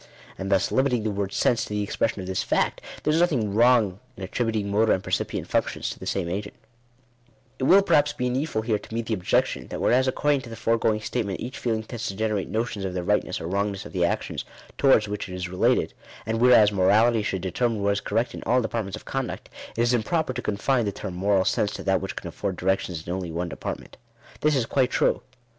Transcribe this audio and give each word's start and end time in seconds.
And 0.35 0.51
thus, 0.51 0.71
limiting 0.71 1.03
the 1.03 1.11
word 1.11 1.31
sense 1.31 1.61
to 1.65 1.69
the 1.69 1.83
ex 1.83 1.95
pression 1.95 2.21
of 2.23 2.25
this 2.25 2.41
fact, 2.41 2.81
there 3.03 3.13
is 3.13 3.19
nothing 3.19 3.53
wrong 3.53 3.99
in 4.17 4.23
attributing 4.23 4.71
motor 4.71 4.93
and 4.93 5.03
percipient 5.03 5.47
functions 5.47 5.91
to 5.91 5.99
the 5.99 6.07
same 6.07 6.27
agent 6.27 6.55
It 7.59 7.65
will 7.65 7.83
perhaps 7.83 8.11
be 8.11 8.27
needful 8.27 8.63
here 8.63 8.79
to 8.79 8.93
meet 8.95 9.05
the 9.05 9.13
objection, 9.13 9.67
that 9.67 9.79
whereas 9.79 10.07
according 10.07 10.41
to 10.41 10.49
the 10.49 10.55
foregoing 10.55 11.01
statement 11.01 11.39
each 11.39 11.59
feeling 11.59 11.83
tends 11.83 12.07
to 12.07 12.15
generate 12.15 12.49
notions 12.49 12.83
of 12.83 12.95
the 12.95 13.03
rightness 13.03 13.39
or 13.39 13.45
wrongness 13.45 13.85
of 13.85 13.93
the 13.93 14.03
actions 14.03 14.43
towards 14.75 15.07
which 15.07 15.29
it 15.29 15.35
is 15.35 15.47
related; 15.49 15.93
and 16.25 16.39
whereas 16.41 16.71
morality 16.71 17.21
should 17.21 17.43
de 17.43 17.51
termine 17.51 17.83
what 17.83 17.91
is 17.93 18.01
correct 18.01 18.33
in 18.33 18.41
ail 18.47 18.59
departments 18.59 18.95
of 18.95 19.05
conduct, 19.05 19.51
it 19.77 19.81
is 19.83 19.93
im 19.93 20.01
proper 20.01 20.33
to 20.33 20.41
confine 20.41 20.85
the 20.85 20.91
term 20.91 21.13
"moral 21.13 21.45
sense" 21.45 21.71
to 21.73 21.83
that 21.83 22.01
which 22.01 22.15
can 22.15 22.27
afford 22.27 22.55
directions 22.57 23.05
in 23.05 23.13
only 23.13 23.31
one 23.31 23.49
department. 23.49 23.97
This 24.39 24.55
is 24.55 24.65
quite 24.65 24.89
true. 24.89 25.21